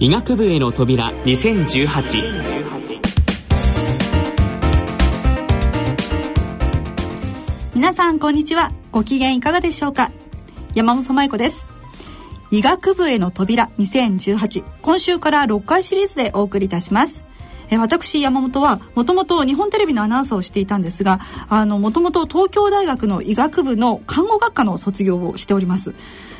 [0.00, 2.22] 医学部への扉2018
[7.74, 8.70] 皆さんこんにちは。
[8.92, 10.12] ご機嫌いかがでしょうか？
[10.76, 11.68] 山本舞子です。
[12.52, 17.24] 医学部への扉2018今週から6回シリーズでお送りいたします。
[17.70, 25.94] え私山本はもともと日本テレビのアナウンサーをしていたんですがあのもともと東京大学の医学部の看護学科の卒業をしております。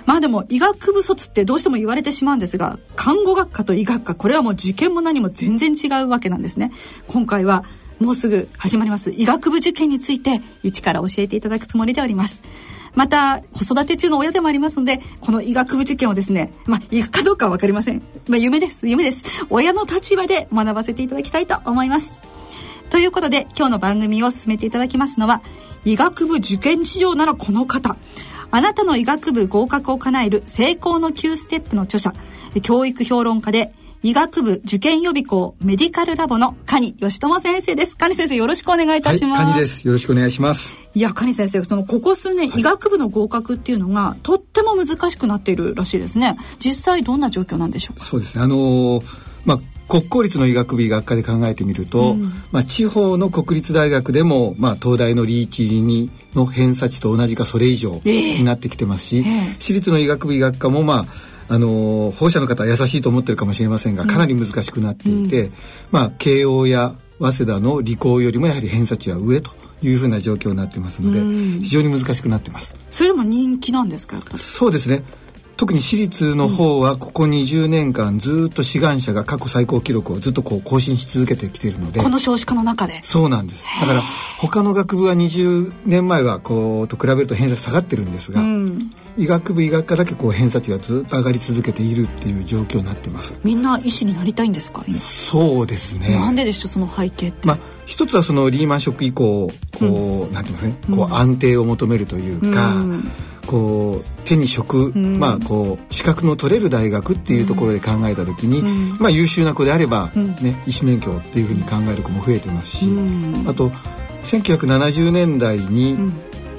[0.06, 6.72] まあでも医学部卒ってどうしても言われてしまうんですが看護学科と医学科これはもう受験も何も全然違うわけなんですね。
[7.08, 7.64] 今回は
[8.00, 9.10] もうすぐ始まります。
[9.10, 12.42] 医学部受験について一から教えていただくつもりでおります。
[12.94, 18.88] また子育て中の親でもありますのでこの医学部受験をですねまあ行くかどうかは分かりません、まあ、夢です。
[18.88, 19.24] 夢です。
[19.50, 22.20] 親の立場で学ばせていただきたいと思います。
[22.90, 25.42] ということで今日の番組を進めていただきますのは
[25.84, 27.96] 医学部受験事情ならこの方。
[28.50, 32.14] あなたの医学部合格を叶える成功の9ステップの著者
[32.62, 37.96] 教育評論家で医学部受験予備校メディカルラボの蟹義友先生です。
[37.96, 39.42] 蟹先生よろしくお願いいたします。
[39.42, 39.86] はい、蟹です。
[39.86, 40.76] よろしくお願いします。
[40.94, 46.36] いや、蟹先生、そのここ数年、はい、医学部の合格っていうのがとっても難しくなっているらしいですね。
[46.60, 48.04] 実際どんな状況なんでしょうか？
[48.04, 48.44] そうですね。
[48.44, 49.02] あのー、
[49.44, 65.52] まあ国公立の医学部医学科で考えてみると、うん、まあ、地方の国立大学でも、まあ、東大のリーチにの偏差値と同じかそれ以上になってきてますし、えー、私立の医学部医学科もまああの保護者の方は優しいと思ってるかもしれませんがかなり難しくなっていて、うん、
[65.90, 69.50] まあ慶応や早稲田の理工よりもやはり偏差値は上と
[69.82, 71.20] いうふうな状況になってますので、
[71.62, 72.74] 非常に難しくなってます。
[72.90, 75.02] それでも人気なんですかそうですね。
[75.56, 83.00] 特に私立の方はここ20年間ずっと志願者が過去最高記録をずっとこう更新し続けてきているのでこの少子化の中で？
[83.02, 83.66] そうなんです。
[83.80, 84.02] だから
[84.38, 93.34] 他の学部は20年前はこうと比べると偏差値下がってるんですが、うん、医学部医学科だけこう偏差値がずっと上がり続けているっていう状況になってます。
[93.44, 94.84] みんな医師になりたいんですか？
[94.90, 96.10] そうですね。
[96.10, 96.68] なんででしょう？
[96.68, 100.96] その背景まあ一つはそのリーマンショック以降こう、うん、なんていうんですね？
[100.96, 103.10] こう安定を求めるというか、うん。
[103.46, 108.64] こう手に職、うん、まあこう資格の取れる大学っていうところで考えた時に、う
[108.96, 112.86] ん、まあ優秀な子であればね、うん、医師免許っていうふうに考える子も増えてますし、
[113.48, 113.70] あと
[114.24, 115.96] 1970年代に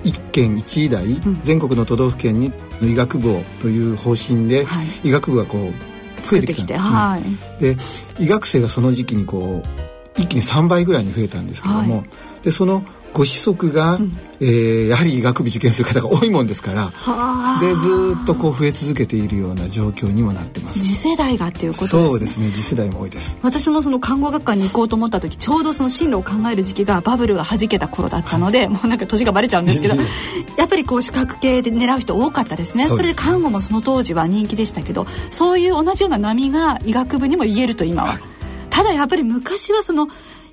[0.03, 1.05] 一県一医大、
[1.43, 2.51] 全国の都道府県に
[2.81, 7.23] 医学部をという方針で、はい、医学部がこう増えてきた、はい、
[7.61, 7.77] で
[8.19, 12.05] 医学生がその時期にこう一気に3倍ぐらいに増えたんですけども、はい、
[12.43, 12.83] でその
[13.13, 16.91] ご子息が、うん、えー、やはり医学部受験する方が多いもんですから
[17.59, 20.79] でずっとこう増え続けているような状況にもなってます。
[20.79, 22.03] 次世代がっていうことですね。
[22.09, 22.49] そうですね。
[22.51, 23.37] 次世代も多いです。
[23.41, 29.95] 私もその看護学科に行こうと思った時ちょうどその進路を考える時期がバブルが弾けた頃だったので、はい、もうなんか年がバレちゃうんですけど
[30.57, 32.87] やっぱりこう資格系で狙う人多かったですね。
[32.89, 38.19] それで看護もその当時は人気でしたけどそういう同じような波が医学部にも言えると今は、はい、
[38.69, 40.07] ただやっぱり昔はその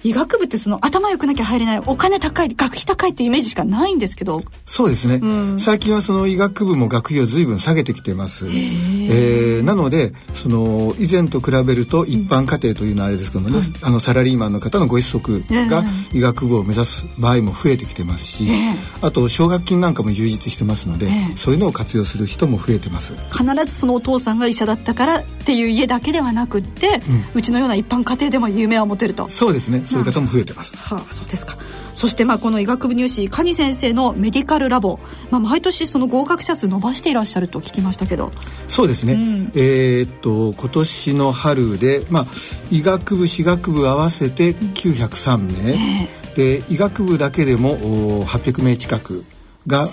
[0.06, 4.40] 医学部ってその頭良くなきゃ入れないお金高い学費高いっていうイメージしかないんですけど。
[4.64, 23.14] そうですね、うん、最近はその医学部も学費を随分下げてきてます、えー、なのでその以前と比べると一般家庭というのはあれですけどもね、うん、あのサラリーマンの方のご子息が医学部を目指す場合も増えてきてますし、えー、あと奨学金なんかも充実してますので、えー、そういうのを活用する人も増えてます。
[23.32, 27.00] 必ずそのお父さんが医者だったからっていう家だけではなくって、
[27.34, 29.28] うん、うちのような一般家庭でも夢を持てると。
[29.28, 30.76] そうですねそういう方も増えてます。
[30.76, 31.56] はあ、そうですか。
[31.94, 34.98] そしてまあこの医学部入試蟹先生のメディカルラボ、
[35.30, 38.30] まあ毎年その合格者数伸ばしていらっしゃると聞きましたけど。
[38.68, 39.14] そうですね。
[39.14, 42.26] うん、えー、っと今年の春でまあ
[42.70, 49.24] 医学部歯学部合わせて903名、うんえー、で医学部だけでも800名近く。
[49.66, 49.86] が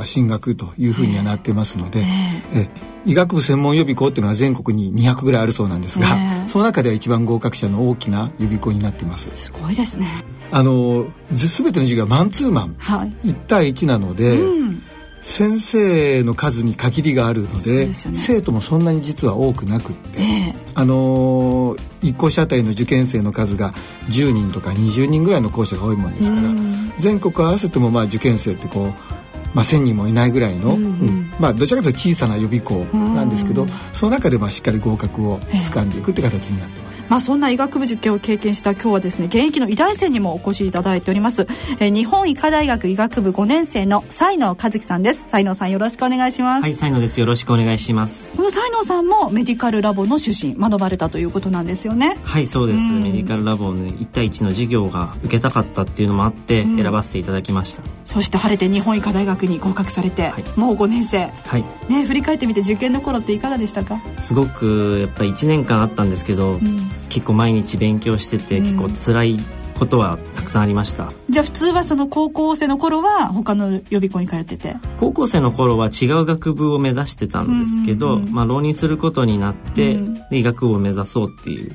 [0.00, 2.68] あ進学というふうにはなってますので、えー、え
[3.04, 9.28] 医学部専門予備校っていうのは全国に200ぐらいあるそうなんですが、えー、その中では一番合格者の大きな予備校になってます。
[9.28, 10.08] すごいですね。
[10.50, 14.82] あの全ての授業はマンツーマン、はい、1対1なので、うん、
[15.22, 23.72] 先生の数に限りがあるので、ね、生徒もそんなに実は多くなくって、えー、あの一校舎あたりの受験生の数が
[24.08, 28.92] 10人とか20人ぐらいの校舎が多いもんですから、うん、全国合わせてもまあ受験生ってこう
[29.54, 36.81] まあ、1,000人もいないぐらいの、うん、うん、まあ、どちらかというと小さな予備校なんですけど、その中でまあしっかり合格を掴んでいくって形になってます。
[37.12, 41.42] まあ、そんな医学部受験を経験した今日はですね現役の医大生にもお越しいただいております、
[41.78, 45.28] えー、日本医科大学医学部5年生の才能和樹さんです。
[45.28, 46.62] 才能さんよろしくお願いします。
[46.62, 47.20] はい才能です。
[47.20, 48.34] よろしくお願いします。
[48.34, 52.16] この才能さんもメディカルラボの出身学ばれたということなんですよね。
[52.24, 61.26] はいそうです、メディカルラボの1対1の授業が受けたかったっていうのもあって選ばせていただきました、そして晴れて日本医科大学に合格されて、はい、もう5年生。
[61.44, 61.64] はい。
[61.90, 64.00] ね振り返ってみて受験の頃っていかがでしたか？
[64.16, 69.38] すごくやっぱり1年間あったんですけど、うん、結構毎日勉強してて、結構辛い
[69.78, 71.12] ことはたくさんありました。
[71.28, 74.76] じゃあ普通はその高校生の頃は他の予備校に通ってて？
[74.98, 81.72] 高校生の頃は違う学部を目指してたんですけど、うんうんうん、まあ、浪人することになって、うん、で医学部を目指そうっていう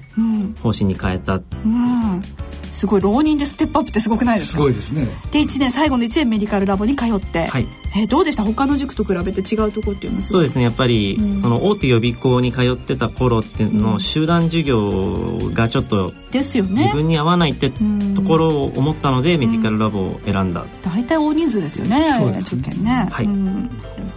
[0.63, 2.23] 方針に変えた、うん、
[2.71, 4.57] すごい浪人でステップアップってすごくないですか？
[4.57, 5.05] すごいですね。
[5.31, 8.43] で1年最後の1年メディカルラボに通って、はい、えー、どうでした？
[8.43, 16.83] 他の塾と比べて違うところっていうのはそうですねやっぱり、うん、その大手予備校に通ってた頃っていうの、集団授業がちょっとですよね。
[16.83, 17.71] 自分に合わないって
[18.15, 23.07] ところを思ったので、メディカルラボを選んだ、大体大人数ですよね受験ね。
[23.11, 23.69] はい、なる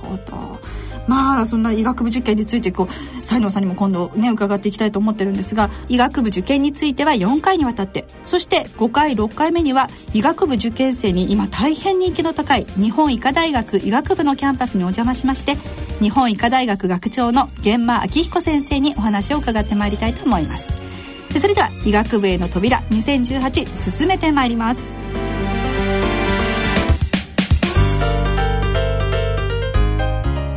[0.02, 0.60] ほど
[1.06, 8.04] まあそんな医学部受験についてこう才能さんにも今度ね伺っていきたいと思ってるんですが医学部受験については4回にわたって。
[8.24, 15.56] そして5回6回目には医学部受験生に今大変人気の高い日本医科大学医学部のキャンパスにお邪魔しまして
[16.00, 20.72] 日本医科大学学長の源馬明彦先生にお話を伺ってまいりたいと思います。
[21.38, 24.99] それでは医学部への扉2018進めてまいります。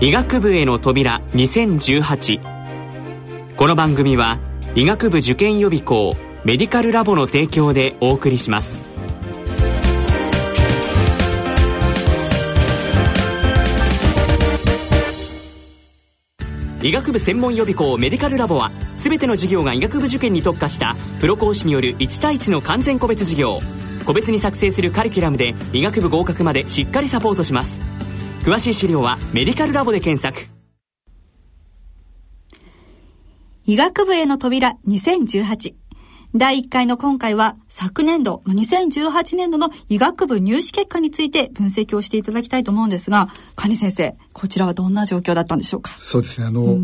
[0.04, 4.38] 医学部への扉2018この番組は
[4.76, 8.84] 医学部受験予備校メディカルラボの提供でお送りします。
[16.82, 23.62] 医学部専門予備校メディカルラボは全ての授業が医学部受験に特化したプロ講師による1対1の完全個別授業。
[24.06, 27.93] 個別に作成するカリキュラムで医学部合格までしっかりサポートします。
[28.45, 30.51] 詳しい資料はメディカルラボで検索。
[33.66, 35.75] 医学部への扉2018
[36.36, 45.94] 第1回の今回は昨年度、2018年度の医学部入試結果について分析をしていただきたいと思うんですが、蟹先生、こちらはどんな状況だったんでしょうか？
[45.94, 46.80] そうですね、あの、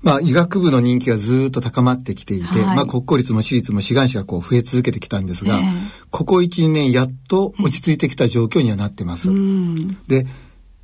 [0.00, 5.64] まあ医学部の人気がずっと高まってきていて、はい、まあ国公立も私立も志願者がこう増え続けてきたんですが、えー、
[6.10, 9.28] ここ1、2年やっと落ち着いてきた状況にはなってます。
[10.06, 10.26] で、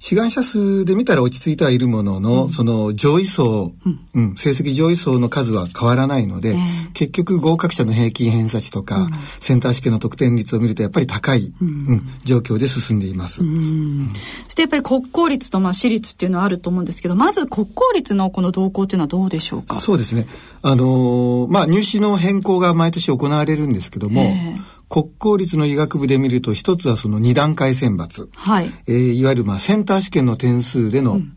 [0.00, 9.10] 志願者数で見たら落ち着いてはいるものの、うん、その上位層、うん、うん、成績上位層の数は変わらないので、えー、結局合格者の平均偏差値とか、うん、
[9.40, 12.08] センター試験の得点率を見るとやっぱり高い、うん。
[12.24, 13.36] 状況で進んでいます。
[13.36, 19.74] そしてやっぱり国公立とまあ私立っていうのはあると思うんですけど、まず国公立のこの動向っていうのはどうでしょうか？
[19.74, 20.26] そうですね。
[20.62, 28.70] あのー、まあ入試の変更が毎年行われるんですけども、えー国公立の医学部で見ると一つはその二段階選抜、はい。
[28.88, 31.30] えー、いわゆるまあセンター試験の点数での言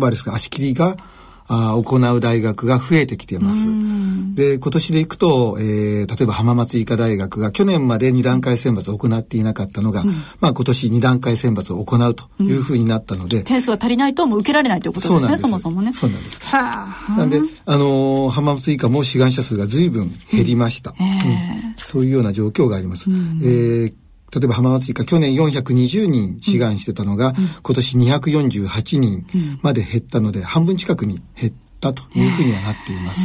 [0.00, 0.96] 葉ですが、足切りが
[1.54, 3.66] あ行う大学が増えてきています。
[4.34, 10.08] で、今年でいくと、えー、例えば浜松医科大学が去年まで2段階選抜を行っていなかったのが、うん、
[10.40, 15.92] まあ今年2段階選抜を行うというふうになったので、うん、点数が足りないともう受けられないということですね、そもそもね。
[15.92, 16.40] そうなんです。
[16.40, 21.06] はあ、なんで、あのー、浜松医科も志願者数が随分減りました、うん。
[21.06, 23.10] えー、そういうような状況があります。
[23.10, 23.94] えー
[24.34, 29.26] 例えば浜松医科去年420人志願してたのが、うん、今年248人
[29.60, 33.20] まで減ったので、うん、半分近くに減ったというふうにはなっています。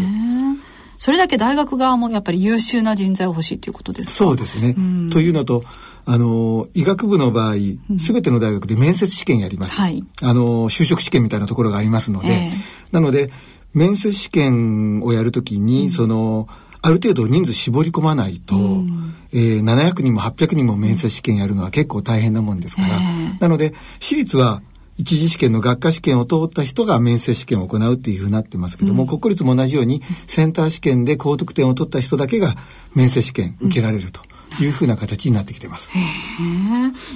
[0.98, 4.25] それだけ大学側もやっぱり優秀な人材を欲しいということですか？
[4.25, 4.75] そうですね。
[5.12, 5.63] というのと、
[6.06, 7.56] あの、医学部の場合、
[8.00, 9.79] すべての大学で面接試験やります。
[9.79, 13.29] はい、あの、就職試験みたいなところがありますので、えー、なので、
[13.74, 16.48] 面接試験をやるときに、その、
[16.81, 23.00] ある程度人数絞り込まないと、うん、えー、700人も800人も面接試験やるのは結構大変なもんですから、
[23.39, 24.62] なので私立は
[24.98, 32.55] 一次試験の学科試験を通った人が面接試験を行うっていうふうになってますけども、うん、国公立も同じようにセンター試験で高得点を取った人だけが
[32.96, 34.26] 面接試験受けられると。
[34.62, 35.92] いうふうな形になってきてます。
[35.92, 36.00] へ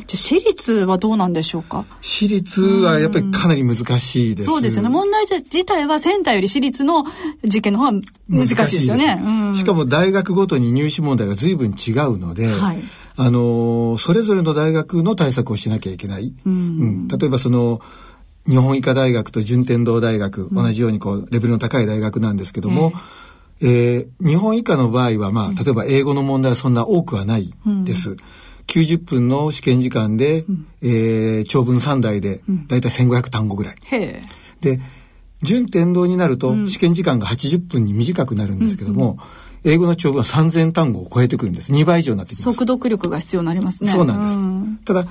[0.06, 1.86] じゃ私立はどうなんでしょうか？
[2.02, 4.48] 私立はやっぱりかなり難しいです。
[4.48, 4.90] そうですよね。
[4.90, 7.06] 問題自体はセンターより私立の
[7.44, 9.54] 受験の方が難しいですよね。
[9.56, 12.82] ししかも大学ごとに入試問題が随分違うので、はい、
[13.16, 16.34] あの、それぞれの大学の対策をしなきゃいけない。
[16.46, 17.80] うん、うん、例えばその、
[18.48, 23.00] 日本医科大学と順天堂大学、同じようにこう、レベルの高い大学なんですけども、えー、
[23.62, 27.53] えー、日本医科の場合は、まあ、例えば英語の問題はそんな多くはない
[27.86, 28.12] です。
[28.12, 28.18] うん。
[28.68, 33.75] 90分の試験時間で、うん、えー、長文3台で、だいたい1500単語ぐらい。
[34.62, 34.80] で、
[35.41, 39.18] 準天堂になると、試験時間が80分に短くなるんですけども、
[39.63, 41.72] 英語の長文は3000単語を超えてくるんです。
[41.72, 42.58] 2倍以上になってきます。
[42.58, 43.91] 速読力が必要になりますね。
[43.91, 45.06] そうなんです、うん、ただ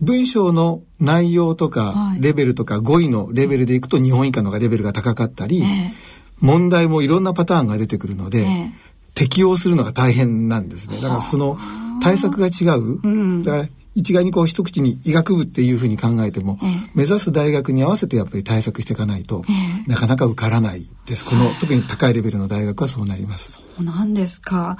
[0.00, 5.92] 文章の内容とかレベルとか語彙のレベルでいくと日本以下のがレベルが高かったり、えー、
[6.42, 8.70] 問題もいろんなパターンが出てくるので、えー、
[9.14, 11.00] 適用するのが大変なんですね。
[11.00, 11.56] だからその
[12.02, 21.24] 対策が違う、うん、だから一概にこう一口に医学部っていうふうに考えても、えー、目指す大学に合わせてやっぱり対策していかないと、えー、なかなか受からないです。
[21.24, 23.52] この特に高いレベルの大学はそうなります。
[23.52, 24.78] そうなんですか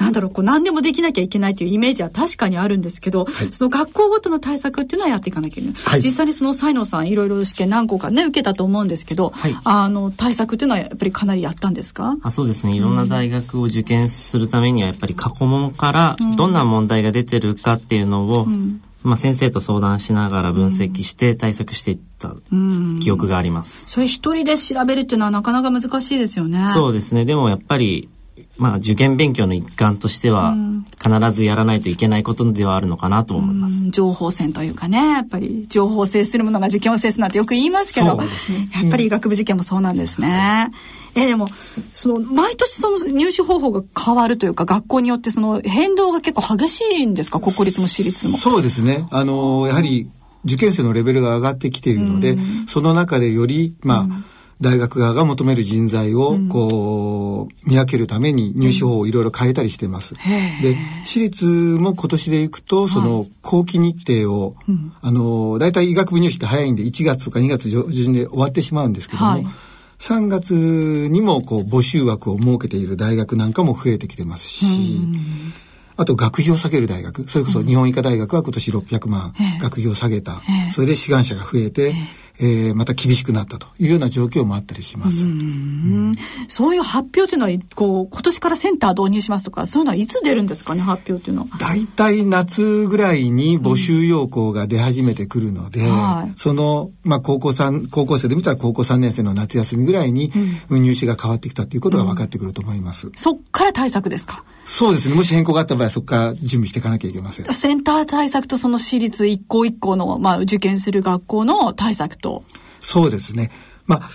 [0.00, 5.80] なんだろう、こう何でもできなきゃいけないというイメージは確かにあるんですけど、はい、その学校ごとの対策っていうのはやっていかなきゃいけない。
[5.80, 12.16] はい、実際にその才能さんいろいろ試験何個かね、受けたと思うんですけど、はい、あの、対策っていうのはやっぱりかなりやったんですか？
[12.22, 12.74] あそうですね。
[12.74, 22.34] いろんな大学を受験するためにはやっぱり過去問からどんな問題が出てるかっていうのを、うんまあ、先生と相談しながら分析して対策していった
[23.00, 23.84] 記憶があります。
[23.84, 26.66] うん、それ一人で調べるっていうのはなかなか難しいですよね。
[26.74, 27.24] そうですね。
[27.24, 28.10] でもやっぱり
[28.58, 30.56] まあ、受験勉強の一環としては、
[31.02, 33.88] 必ずやらないといけないことではあるのかなと思います。
[33.90, 38.26] 情報戦というかね、やっぱり情報を制するものが受験を制すなんてよく言いますけど、ね、
[38.82, 40.70] やっぱり医学部受験もそうなんですね。
[41.14, 41.48] えでも
[41.92, 47.40] その毎年その入試方法が変わるというか学校によってその変動が結構激しいんですか？
[47.40, 48.38] 国立も私立も。
[48.38, 49.08] そうですね。
[49.10, 50.08] あのやはり
[50.44, 54.08] 受験生のレベルが上がってきているので、その中でよりまあ、
[54.60, 60.14] 大学側が求める人材をこう、見分けるために入試法をいろいろ変えたりしてます。
[60.62, 69.44] で私立も今年でいくとその後期日程を、はい、あの大体医学部入試って早いんで1月とか2月上旬で終わってしまうんですけども、はい、
[69.98, 74.66] 3月にもこう募集枠を設けている大学なんかも増えてきてますし。
[75.96, 80.40] あと学費を下げる大学それこそ日本医科大学は今年600万学費を下げた、
[80.72, 81.92] それで志願者が増えて、
[82.42, 85.24] えー、また厳しくなったというような状況もあったりします。
[85.24, 86.14] うん
[86.48, 91.58] そういう発表というのはこう今年からセンター導入しますとかそういうのはいつ出るんですかね発表というのは。
[91.58, 100.32] 大体夏ぐらいに募集要項が出始めてくるので、うんはい、そのまあ高校三高校生で見たら高校3年生の夏休みぐらいに
[100.70, 103.08] 入試が変わってきたということが分かってくると思います。
[103.08, 104.44] うん、そっから対策ですか？
[104.64, 105.14] そうですね。
[105.14, 107.52] もし変更があった場合はそこから準備していかなきゃいけません。
[107.52, 112.42] センター対策とその私立一校一校のまあ受験する学校の対策と。
[112.80, 113.50] そうですね。
[113.86, 114.10] まあ、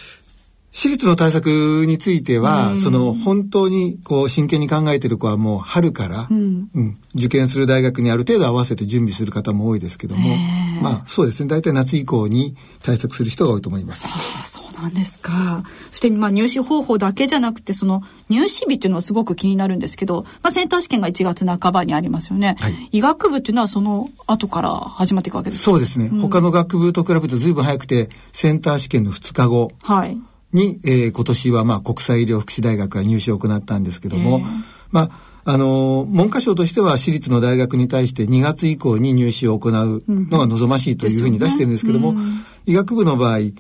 [0.76, 10.36] 私立の対策については、うん、その本当にこう真剣に考えてる子はもう春から、うん、うん、受験する大学にある程度合わせて準備する方も多いですけども、
[10.82, 11.48] まあそうですね。
[11.48, 14.06] 大体夏以降に対策する人が多いと思います。
[14.06, 14.10] あ
[14.42, 15.64] あそうなんですか。
[15.92, 25.72] そしてまあ入試方法だけじゃなくてその入試日っていうのはすごく気になるんですけど、まあ、センター試験が1月半ばにありますよね、はい、医学部っていうのはその後から始まっていくわけですか？
[25.72, 29.72] そうですね、うん、他の学部と比べると随分早くてセンター試験の2日後。
[29.82, 30.18] はい
[30.56, 34.46] に、えー、今年はまあ国際医療福祉大学が入試を行ったんですけども、えー、
[34.92, 35.10] まあ
[35.48, 42.22] あの文科省としては私立の大学に対して2月以降に入試を行うのが望ましいというふうに出してるんですけども、うんね
[42.66, 43.54] うん、医学部の場合、1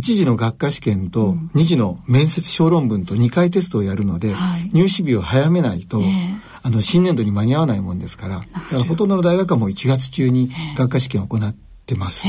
[0.00, 8.44] 次の学科試験と2次の面接小論文と2回テストをやるので、はい、入試日を早めないと、えー、あの新年度に間に合わないもんですから
[8.88, 12.26] ほとんどの大学はもう1月中に学科試験を行ってってます。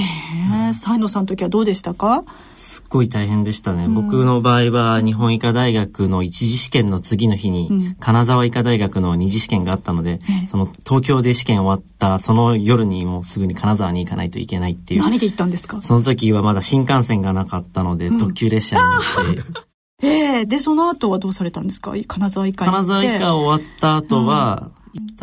[0.74, 2.24] 才野さんの時はどうでしたか？
[2.56, 15.02] すっごい大変でしたね、うん、僕の場合は日本医科大学の一次試験の次の日に、うん、金沢医科大学の二次試験があったので、うん、その東京で試験終わったその夜にもうすぐに金沢に行かないといけないっていう。
[15.02, 15.82] 何で行ったんですか？
[15.82, 19.44] その時はまだ新幹線がなかったので、特急列車に乗って。
[20.04, 20.42] ええ。
[20.42, 21.94] ー、で、その後はどうされたんですか？
[22.08, 24.72] 金沢医科金沢医科終わった後は、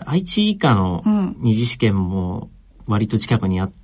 [0.07, 1.03] 愛知医科の
[1.39, 2.51] 二次試験も
[2.87, 3.75] 割と近くにあった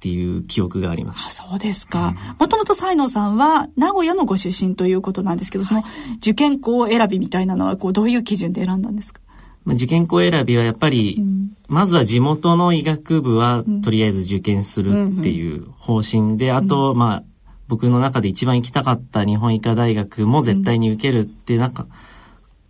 [0.00, 1.20] っていう記憶があります。
[1.26, 2.14] あそうですか。
[2.38, 5.82] もともと才能さんは名古屋のご出身ということなんですけど、その
[6.16, 9.20] 受験校選びみたいなのはこうどういう基準で選んだんですか？
[9.66, 17.22] まあ、受験校選びはやっぱり、うん、まずは地元の医学部はとりあえず受験するっていう方針で、うんうん、あと、まあ、
[17.68, 21.86] 僕の中で一番行きたかった日本医科大学も絶対に受けるっていうなんか、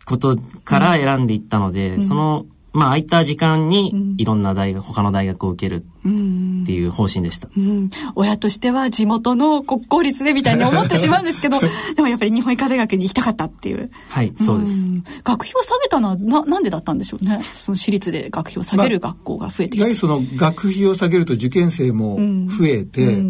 [0.05, 11.59] ことから選んでいったので、そのまあ、空いた時間にいろんな大学、うん、他の大学を受けるっていう方針でした、うん、親としては地元の国公立でみたいに思ってしまうんですけど
[11.97, 13.91] でもやっぱり日本医科大学に行きたかったっていう。
[14.09, 14.87] はいそうです、
[15.25, 17.41] 学費を下げたのはななんでだったんでしょうね？
[17.53, 23.23] その私立で学費を下げる学校が増えてきて、まあ、やはりその学費を下げると受験生も増えて、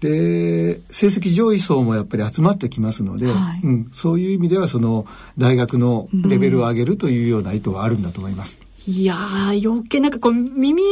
[0.00, 5.06] で成績上位層もやっぱり集まってきますので、はい、うん、そういう意味ではその
[5.38, 8.58] 大学のレベルを上げるというような意図はあるんだと思います。
[8.88, 10.82] いやー、余計なんかこう、耳、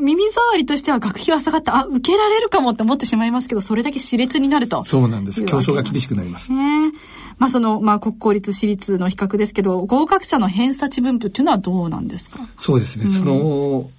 [0.00, 4.82] 耳障りとしては学費が下がった、あ、受けられるかもって思ってしまいますけど、それだけ熾烈になると。
[4.82, 5.44] そうなんです。
[5.44, 6.52] 競争が厳しくなります。
[6.52, 6.92] ね
[7.38, 12.40] まあその、まあ国公立私立の比較ですけど、合格者の偏差値分布っていうのはどうなんですか？
[12.58, 13.04] そうですね。
[13.06, 13.90] うん、その、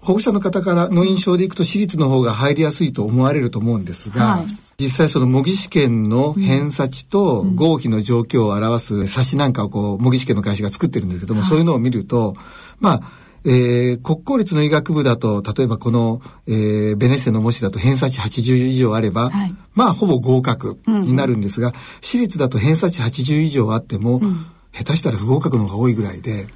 [0.00, 4.46] 保護者の方からの印象でいくと私立の方が入りやすいと思われると思うんですが、はい、
[4.78, 12.34] 実際その模擬試験の偏差値と合否の状況を表す冊子なんかをこう模擬試験の会社が作ってるんですけども、はい、そういうのを見ると、
[12.78, 13.00] まあ、
[13.46, 26.48] えー、国公立の医学部だと、例えばこの、えー、ベネッセの模試だと偏差値80以上あれば、はい、まあほぼ合格になるんですが、うん、私立だと偏差値80以上あっても、うん、下手したら不合格の方が多いぐらいで、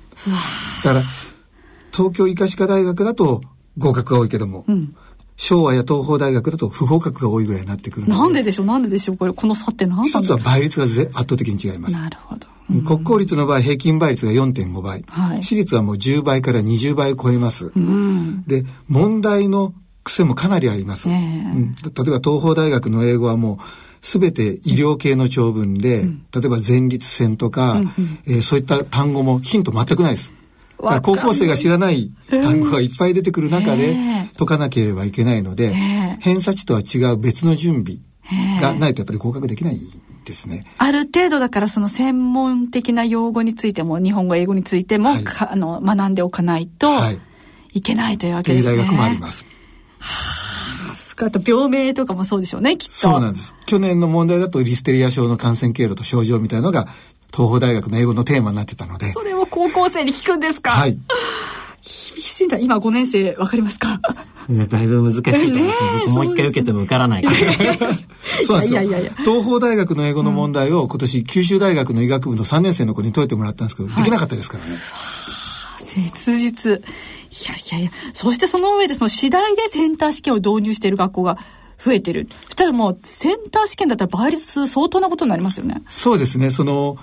[0.85, 1.03] だから、
[1.93, 3.41] 東京医科歯科大学だと
[3.79, 4.97] 合格が多いけども、うん、
[5.43, 8.67] 昭和や東邦大学だと不合格が多いぐらいになってくるなんででしょう？
[8.67, 9.17] なんででしょう？
[9.17, 11.99] これこの差って何一つは倍率が圧倒的に違います。
[11.99, 19.73] なるほど、うん、国公立の場合平均倍率が4.5倍、はい、私立はもう10倍から20倍を超えます、うん、で問題の
[20.05, 23.59] 癖もかなりあります、えー、うん、例えば東邦大学の英語はもう
[24.03, 27.89] 全て医療系の長文で、うん、例えば前立腺とか、うんうん、
[28.27, 30.33] えー、そういった単語もヒント全くないです
[31.03, 33.97] 高校生が知らない単語がいっぱい出てくる中で
[34.37, 35.73] 解かなければいけないので、
[36.21, 37.99] 偏差値とは違う別の準備
[38.61, 39.79] がないとやっぱり合格できない
[40.25, 40.65] ですね。
[40.79, 46.91] ある程度だからその専門的な用語についても日本語英語についても、はい、あの学んでおかないと
[47.73, 48.77] いけないというわけですね。
[48.77, 49.45] 大学もあります。
[49.99, 52.95] はあ、あと病名とかもそうでしょうねきっと。
[52.95, 53.55] そうなんです。
[53.67, 56.89] 去年の問題だとリステリア症の感染経路と症状みたいのが
[57.35, 59.09] 東邦大学の英語のテーマになってたので。
[59.11, 60.71] それを高校生に聞くんですか？
[60.73, 60.93] はい。
[60.93, 61.83] 厳
[62.23, 62.59] しいんだ。
[62.59, 64.01] 今5年生わかりますか？
[64.69, 66.07] だいぶ難しいと思います。
[66.07, 67.25] 僕もう一回受けても受からない
[68.47, 68.73] そうなんですよ。
[68.73, 74.77] いやいやいや東邦大学の英語の問題を今年九州大学の医学部の3年生の子に解いてもらったんですけど、はい、できなかったですからね。
[75.79, 76.73] 切実。
[76.73, 76.83] い
[77.49, 77.91] やいやいや。
[78.13, 81.39] そしてその上でその次第でセンター試験を導入している学校が
[81.83, 82.29] 増えてる。
[82.47, 85.83] そしたらもうセンター試験だったら倍率相当なことになりますよね。
[85.89, 86.51] そうですね。
[86.51, 86.99] その、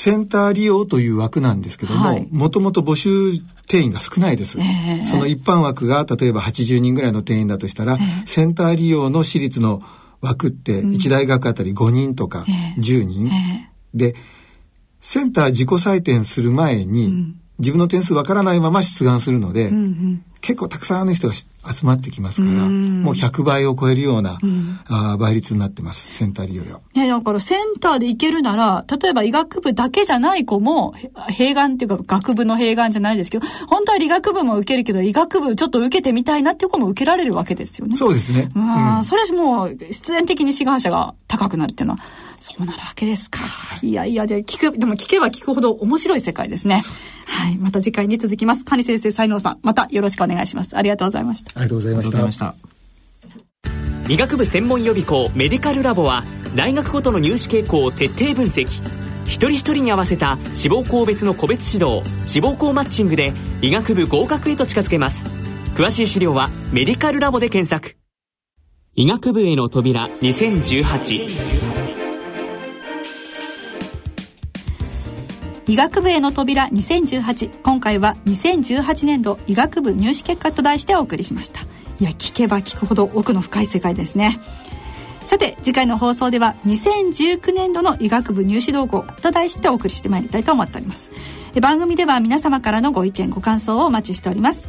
[0.00, 9.82] センター利用という枠なんですけども、もともと募集定員が少ないです、えー、その一般枠が例えば80人ぐらいの定員だとしたら、えー、センター利用の私立の
[10.22, 12.46] 枠って1大学あたり5人とか
[12.78, 14.14] 10人、えー、で
[15.00, 21.46] センター自己採点する前に、うん、自分の点数わからないまま出願するので、うんうん結構たくさんの人が集
[21.84, 26.80] まってきますから、うもう100倍を超えるような、うん、あ倍率になってます、センター利用では。
[26.94, 30.94] いや、だからセンターで行けるなら、例えば医学部だけじゃない子も、
[31.30, 37.96] 併願っていうか学部の併願じゃないですけど、本当は理学部も受けるけど、医学部ちょっと受けてみたいなっていう子も受けられるわけですよね。
[37.96, 38.50] そうですね。
[38.54, 42.00] うん、それはもう必然的に志願者が高くなるっていうのは、
[42.40, 43.38] そうなるわけですか。
[43.82, 46.82] いやいや、で、聞く、でも聞けば聞くほど面白い世界ですね。
[47.26, 47.56] はい。
[47.58, 48.64] また次回に続きます。
[48.64, 50.76] 谷先生、才能さん、またよろしくお願いします。
[50.76, 51.52] ありがとうございました。
[51.54, 52.18] ありがとうございました。
[52.18, 52.54] いました
[54.08, 56.24] 医学部専門予備校メディカルラボは、
[56.56, 58.64] 大学ごとの入試傾向を徹底分析。
[59.26, 65.24] 一人一人に合わせた志望校別の個別指導、志望校マッチングで医学部合格へと近づけます。
[65.76, 67.96] 詳しい資料はメディカルラボで検索。
[68.96, 71.69] 医学部への扉2018
[75.66, 81.60] 医学部への扉2018今回は2018年度医学部入試結果と題してお送りしました。
[82.00, 84.40] いや聞けば聞くほど奥の深い世界ですね。
[85.22, 91.12] さて次回の放送では2019年度の医学部入試動向と題してお送りしてまいりたいと思っております。
[91.60, 94.66] 番組では皆様からのご意見ご感想をお待ちしております。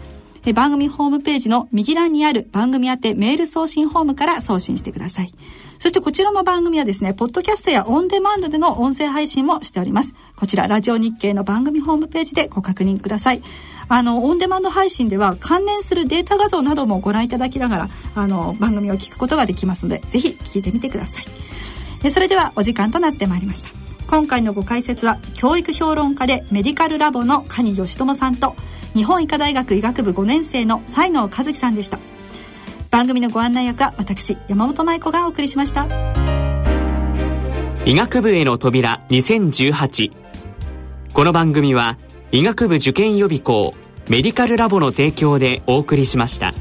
[0.54, 5.34] 番組ホームページの右欄にある番組宛てメール送信フォームから送信してください。
[5.82, 10.14] そしてこちらの番組はですね、ポッドキャストやオンデマンドでの音声配信もしております。
[10.36, 13.42] こちら、ラジオ日経の番組ホームページでご確認ください。
[13.90, 22.12] あの、オンデマンド配信では関連するデータ画像などもご覧いただきながら、あの、番組を聞くことができますので、ぜひ聞いてみてください。
[22.12, 23.70] それではお時間となってまいりました。
[24.06, 28.56] 今回のご解説は、教育評論家でメディカルラボの蟹義友さんと、
[28.94, 31.98] 日本医科大学医学部5年生の才能和樹さんでした。
[32.92, 35.88] 番組のご案内役は私山本舞子がお送りしました
[37.86, 40.12] 医学部への扉2018
[41.14, 41.98] この番組は
[42.32, 43.74] 医学部受験予備校
[44.10, 46.54] メディカルラボの提供でお送りしました。